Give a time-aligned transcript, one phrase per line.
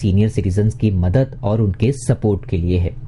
[0.00, 2.94] Senior citizen की मदद और उनके सपोर्ट के लिए है।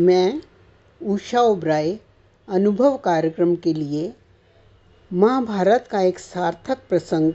[0.00, 0.42] मैं
[1.02, 1.98] उषा ओब्राय
[2.48, 4.12] अनुभव कार्यक्रम के लिए
[5.12, 7.32] महाभारत का एक सार्थक प्रसंग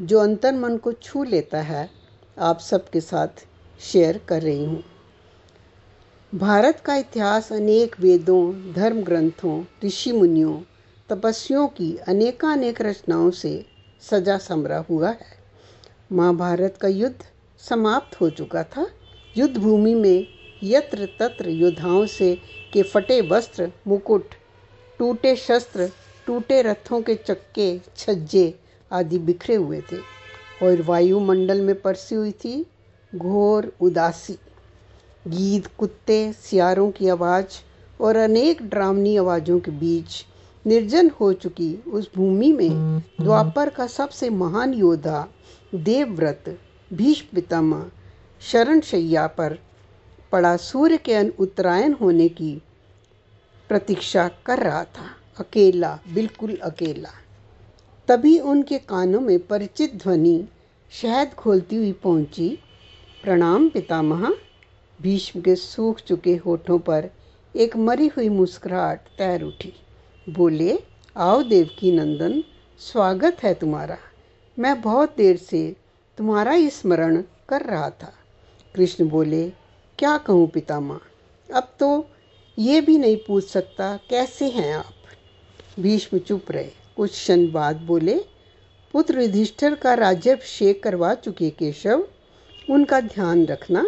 [0.00, 1.90] जो अंतर मन को छू लेता है,
[2.38, 3.28] आप सबके साथ
[3.80, 4.82] शेयर कर रही हूँ।
[6.34, 10.60] भारत का इतिहास अनेक वेदों धर्म ग्रंथों ऋषि मुनियों
[11.08, 13.66] तपस्वियों की अनेकानेक रचनाओं से
[14.10, 15.38] सजा समरा हुआ है।
[16.12, 17.24] महाभारत का युद्ध
[17.58, 18.86] समाप्त हो चुका था।
[19.36, 20.33] युद्ध भूमि में
[20.64, 22.34] यत्र तत्र योद्धाओं से
[22.72, 24.34] के फटे वस्त्र, मुकुट,
[24.98, 25.90] टूटे शस्त्र,
[26.26, 28.54] टूटे रथों के चक्के, छज्जे
[28.90, 29.98] आदि बिखरे हुए थे।
[30.62, 32.64] और वायुमंडल में परसी हुई थी
[33.12, 34.38] घोर उदासी।
[35.28, 37.60] गीत, कुत्ते, सियारों की आवाज़
[38.02, 40.24] और अनेक ड्रामनी आवाज़ों के बीच
[40.64, 45.26] निर्जन हो चुकी उस भूमि में द्वापर का सबसे महान योद्धा
[45.74, 46.58] देवव्रत
[46.90, 47.90] भीष्म पितामह
[48.42, 49.58] शरण शैया पर
[50.34, 52.62] पड़ा सूर्य के उत्तरायण होने की
[53.68, 57.08] प्रतीक्षा कर रहा था। अकेला, बिल्कुल अकेला।
[58.08, 60.48] तभी उनके कानों में परिचित ध्वनि
[60.90, 62.58] शहद खोलती हुई पहुँची।
[63.22, 64.34] प्रणाम, पितामह।
[65.02, 67.10] भीष्म के सूख चुके होठों पर
[67.56, 69.72] एक मरी हुई मुस्कुराहट तैर उठी।
[70.28, 70.78] बोले,
[71.16, 72.44] आओ देवकी नंदन,
[72.78, 73.98] स्वागत है तुम्हारा।
[74.58, 75.76] मैं बहुत देर से
[76.18, 78.12] तुम्हारा ही स्मरण कर रहा था।
[78.74, 79.63] कृष्ण बोले
[79.98, 81.00] क्या कहूँ पितामह?
[81.54, 82.10] अब तो
[82.58, 84.94] ये भी नहीं पूछ सकता, कैसे हैं आप?
[85.80, 88.24] भीष्म चुप रहे। कुछ क्षण बाद बोले,
[88.92, 92.08] पुत्र युधिष्ठिर का राज्यभिषेक करवा चुके केशव।
[92.70, 93.86] उनका ध्यान रखना।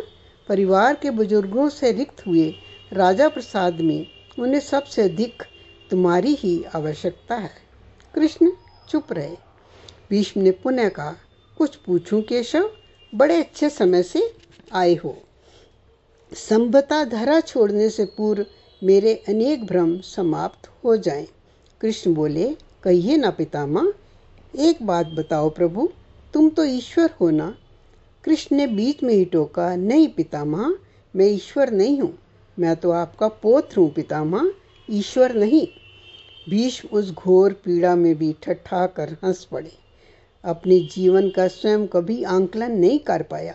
[0.49, 2.55] परिवार के बुज़ुर्गों से रिक्त हुए
[2.93, 4.06] राजा प्रसाद में
[4.39, 5.43] उन्हें सबसे अधिक
[5.91, 7.50] तुम्हारी ही आवश्यकता है।
[8.15, 8.53] कृष्ण
[8.89, 9.37] चुप रहे।
[10.11, 11.15] भीष्म ने पुनः कहा,
[11.59, 12.71] कुछ पूछूँ केशव?
[13.15, 14.34] बड़े अच्छे समय से
[14.72, 15.22] आए हो।
[16.32, 18.47] संभता धरा छोड़ने से पूर्व
[18.82, 21.26] मेरे अनेक भ्रम समाप्त हो जाएँ।
[21.81, 23.92] कृष्ण बोले, कहिए ना पितामह,
[24.59, 25.88] एक बात बताओ प्रभु,
[26.34, 27.54] तुम तो ईश्वर हो ना?
[28.25, 30.75] कृष्ण ने बीच में ही टोका, नहीं पितामह,
[31.16, 32.19] मैं ईश्वर नहीं हूँ,
[32.59, 34.53] मैं तो आपका पोत्र हूँ पितामह,
[34.91, 35.66] ईश्वर नहीं।
[36.50, 39.72] भीष्म उस घोर पीड़ा में भी ठट्ठा कर हंस पड़े।
[40.44, 43.54] अपने जीवन का स्वयं कभी आंकलन नहीं कर पाया।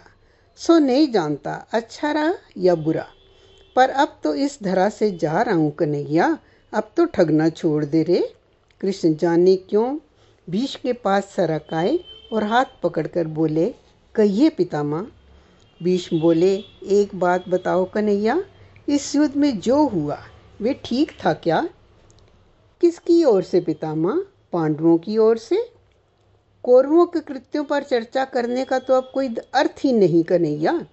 [0.56, 3.08] सो नहीं जानता अच्छा रहा या बुरा।
[3.76, 6.38] पर अब तो इस धरा से जा रहा हूँ कन्हैया,
[6.74, 8.34] अब तो ठगना छोड़ दे रे।
[8.82, 10.00] कृष्ण जाने क्यों?
[10.50, 12.00] भीष के पास सरक आए
[12.34, 13.76] और हाथ पकड़कर बोले,
[14.16, 15.08] कहिए पितामह।
[15.84, 18.44] भीष्म बोले, एक बात बताओ कन्हैया,
[18.90, 20.20] इस युद्ध में जो हुआ,
[20.62, 21.70] वे ठीक था क्या?
[22.82, 24.26] किसकी ओर से पितामह?
[24.54, 25.71] पांडवों की ओर से?
[26.64, 30.86] कौरवों के कृत्यों पर चर्चा करने का तो अब कोई अर्थ ही नहीं कन्हैया।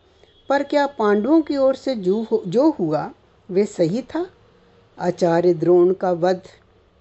[0.49, 3.11] पर क्या पांडवों की ओर से जो जो हुआ,
[3.51, 4.27] वे सही था?
[4.99, 6.41] आचार्य द्रोण का वध,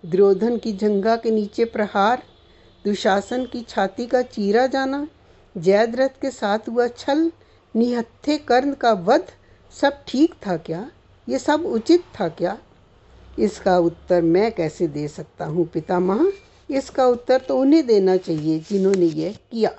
[0.06, 2.24] द्रोधन की जंगा के नीचे प्रहार,
[2.86, 5.08] दुशासन की छाती का चीरा जाना,
[5.58, 7.31] जयद्रथ के साथ हुआ छल,
[7.75, 9.28] निहत्थे कर्ण का वध,
[9.81, 10.92] सब ठीक था क्या?
[11.30, 12.58] ये सब उचित था क्या?
[13.40, 16.31] इसका उत्तर मैं कैसे दे सकता हूँ पितामह?
[16.72, 19.72] इसका उत्तर तो उन्हें देना चाहिए जिन्होंने यह किया।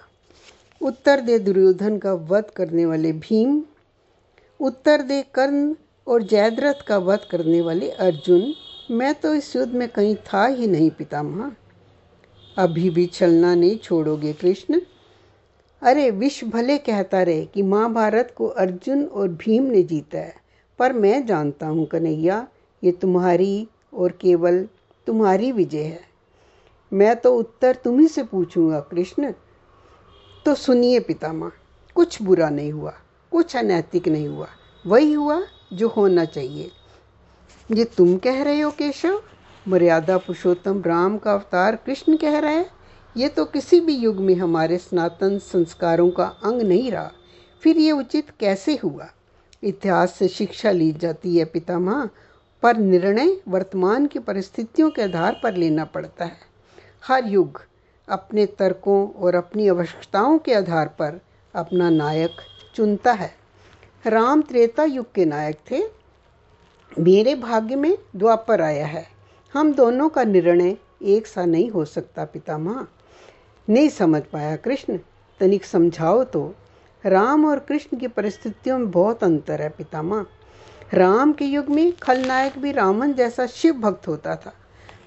[0.82, 3.62] उत्तर दे दुर्योधन का वध करने वाले भीम,
[4.60, 5.74] उत्तर दे कर्ण
[6.06, 8.54] और जयद्रथ का वध करने वाले अर्जुन।
[8.90, 11.52] मैं तो इस युद्ध में कहीं था ही नहीं पितामह।
[12.56, 14.80] अभी भी छलना नहीं छोड़ोगे कृष्ण।
[15.82, 20.34] अरे, विश्व भले कहता रहे कि महाभारत को अर्जुन और भीम ने जीता है,
[20.78, 22.48] पर मैं जानता हूँ कन्हैया,
[22.84, 24.68] ये तुम्हारी और केवल
[25.06, 26.07] तुम्हारी विजय है।
[26.92, 29.32] मैं तो उत्तर तुम्ही से पूछूँगा, कृष्ण।
[30.46, 31.50] तो सुनिए पितामह,
[31.96, 32.92] कुछ बुरा नहीं हुआ,
[33.32, 34.48] कुछ अनैतिक नहीं हुआ,
[34.84, 35.40] वही हुआ
[35.72, 36.70] जो होना चाहिए।
[37.70, 39.20] ये तुम कह रहे हो, केशव?
[39.66, 42.70] मर्यादा पुरुषोत्तम राम का अवतार कृष्ण कह रहे हैं?
[43.16, 47.10] ये तो किसी भी युग में हमारे सनातन संस्कारों का अंग नहीं रहा,
[47.62, 49.08] फिर ये उचित कैसे हुआ?
[49.62, 52.08] इतिहास से शिक्षा ली जाती है पितामह,
[52.62, 56.47] पर निर्णय वर्तमान की परिस्थितियों के आधार पर लेना पड़ता है।
[57.08, 57.62] हर युग
[58.08, 61.20] अपने तर्कों और अपनी आवश्यकताओं के आधार पर
[61.54, 62.30] अपना नायक
[62.74, 63.34] चुनता है।
[64.06, 65.82] राम त्रेता युग के नायक थे।
[67.02, 69.06] मेरे भाग्य में द्वापर आया है।
[69.54, 72.86] हम दोनों का निर्णय एक सा नहीं हो सकता पितामह।
[73.68, 74.98] नहीं समझ पाया कृष्ण।
[75.40, 76.54] तनिक समझाओ तो।
[77.06, 80.26] राम और कृष्ण की परिस्थितियों में बहुत अंतर है पितामह।
[80.94, 84.52] राम के युग में खलनायक भी रावण जैसा शिव भक्त होता था।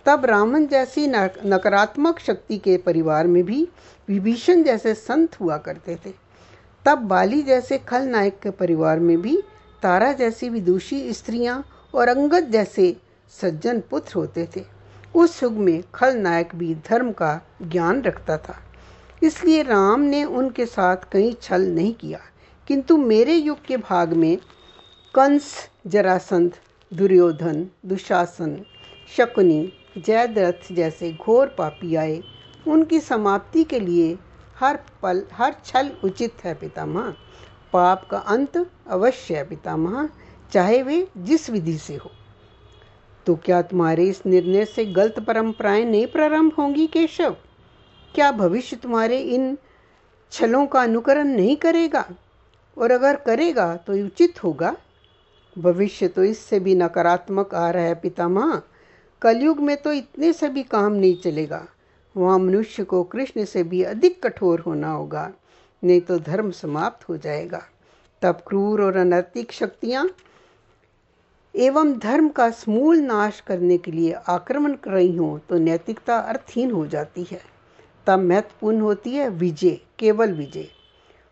[0.06, 3.68] तब रावण जैसी नकारात्मक शक्ति के परिवार में भी
[4.08, 6.14] विभीषण जैसे संत हुआ करते थे।
[6.86, 9.42] तब बाली जैसे खलनायक के परिवार में भी
[9.84, 11.66] तारा जैसी विदुषी स्त्रियाँ
[11.96, 12.98] और अंगद जैसे
[13.42, 14.64] सज्जन पुत्र होते थे।
[15.16, 18.60] उस युग में खलनायक भी धर्म का ज्ञान रखता था।
[19.24, 22.20] इसलिए राम ने उनके साथ कहीं छल नहीं किया।
[22.68, 24.38] किंतु मेरे युग के भाग में
[25.14, 26.52] कंस, जरासंध,
[26.94, 28.66] दुर्योधन, दुशासन,
[29.18, 32.24] शकुनी जयद्रथ जैसे घोर पापी आए।
[32.68, 34.18] उनकी समाप्ति के लिए
[34.60, 37.16] हर पल, हर छल उचित है पितामह।
[37.74, 40.10] पाप का अंत अवश्य है पितामह,
[40.52, 42.12] चाहे वे जिस विधि से हो।
[43.26, 47.36] तो क्या तुम्हारे इस निर्णय से गलत परंपराएँ नहीं प्रारंभ होंगी केशव?
[48.16, 49.58] क्या भविष्य तुम्हारे इन
[50.32, 52.10] छलों का अनुकरण नहीं करेगा?
[52.78, 54.76] और अगर करेगा तो उचित होगा।
[55.58, 58.62] भविष्य तो इससे भी नकारात्मक आ रहा है पितामह।
[59.22, 61.66] कलयुग में तो इतने से भी काम नहीं चलेगा।
[62.16, 65.32] वहाँ मनुष्य को कृष्ण से भी अधिक कठोर होना होगा,
[65.84, 67.62] नहीं तो धर्म समाप्त हो जाएगा।
[68.22, 70.10] तब क्रूर और अनैतिक शक्तियाँ
[71.56, 76.72] एवं धर्म का समूल नाश करने के लिए आक्रमण कर रही हों तो नैतिकता अर्थहीन
[76.72, 77.42] हो जाती है।
[78.08, 80.68] तब महत्वपूर्ण होती है विजय, केवल विजय।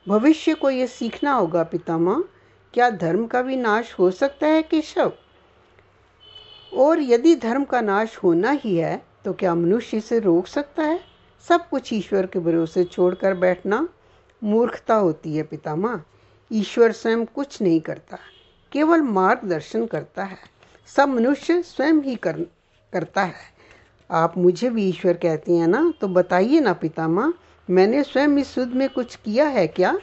[0.08, 2.24] भविष्य को ये सीखना होगा पितामह,
[2.74, 5.12] क्या धर्म का भी नाश हो सकता है केशव?
[6.72, 11.00] और यदि धर्म का नाश होना ही है तो क्या मनुष्य इसे रोक सकता है?
[11.48, 13.88] सब कुछ ईश्वर के भरोसे छोड़कर बैठना
[14.42, 16.02] मूर्खता होती है पितामह।
[16.52, 18.18] ईश्वर स्वयं कुछ नहीं करता,
[18.72, 20.38] केवल मार्गदर्शन करता है।
[20.90, 22.42] सब मनुष्य स्वयं ही कर,
[22.94, 23.58] करता है।
[24.10, 27.34] आप मुझे भी ईश्वर कहते हैं ना तो बताइए ना पितामह,
[27.68, 29.98] मैंने स्वयं इस युद्ध में कुछ किया है क्या?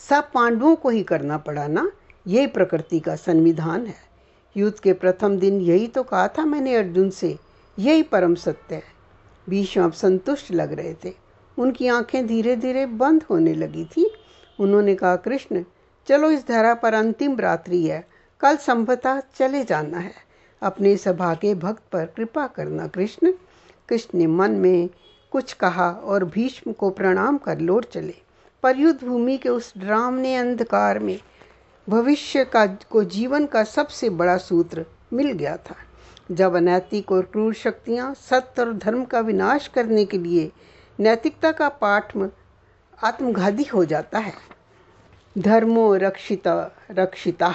[0.00, 1.90] सब पांडवों को ही करना पड़ा ना?
[2.26, 4.09] यही प्रकृति का संविधान है।
[4.56, 7.38] युद्ध के प्रथम दिन यही तो कहा था मैंने अर्जुन से,
[7.78, 8.82] यही परम सत्य है।
[9.48, 11.14] भीष्म अब संतुष्ट लग रहे थे।
[11.58, 14.10] उनकी आँखें धीरे धीरे बंद होने लगी थी।
[14.60, 15.64] उन्होंने कहा, कृष्ण,
[16.08, 18.08] चलो इस धरा पर अंतिम रात्रि है।
[18.40, 20.12] कल संभवतः चले जाना है।
[20.62, 23.32] अपने सभा के भक्त पर कृपा करना, कृष्ण।
[23.88, 24.90] कृष्ण ने मन में
[25.30, 28.14] कुछ कहा और भीष्म को प्रणाम कर लौट चले।
[28.62, 31.20] पर युद्ध भूमि के उस ड्रामने अंधकार में
[31.90, 35.74] भविष्य का, को जीवन का सबसे बड़ा सूत्र मिल गया था।
[36.30, 40.52] जब अनैतिक और क्रूर शक्तियाँ सत्य और धर्म का विनाश करने के लिए
[41.00, 42.16] नैतिकता का पाठ
[43.04, 44.32] आत्मघाती हो जाता है।
[45.38, 47.54] धर्मो रक्षिता रक्षिता।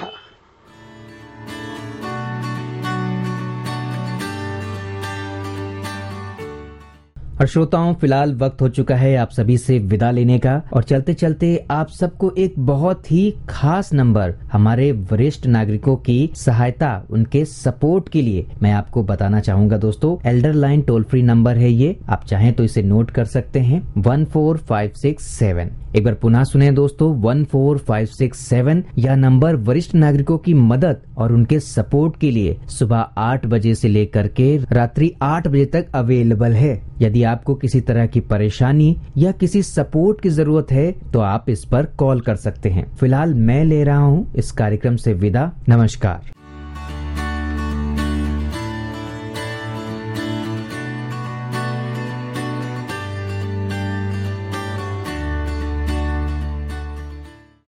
[7.41, 11.13] और श्रोताओं, फ़िलहाल वक्त हो चुका है आप सभी से विदा लेने का। और चलते
[11.13, 18.09] चलते आप सबको एक बहुत ही खास नंबर हमारे वरिष्ठ नागरिकों की सहायता, उनके सपोर्ट
[18.09, 22.23] के लिए मैं आपको बताना चाहूँगा दोस्तों। Elder Line toll free number है ये। आप
[22.25, 25.71] चाहें तो इसे नोट कर सकते हैं। One four five six seven.
[25.95, 30.53] एक बार पुनः सुने दोस्तों, one four five six seven यह नंबर वरिष्ठ नागरिकों की
[30.53, 35.65] मदद और उनके सपोर्ट के लिए सुबह आठ बजे से लेकर के रात्रि आठ बजे
[35.65, 40.91] तक अवेलेबल है। यदि आपको किसी तरह की परेशानी या किसी सपोर्ट की ज़रूरत है
[41.13, 44.95] तो आप इस पर कॉल कर सकते हैं। फ़िलहाल मैं ले रहा हूँ इस कार्यक्रम
[44.95, 46.34] से विदा। नमस्कार।